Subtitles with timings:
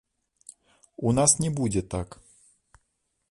[1.09, 2.17] У нас не будзе так.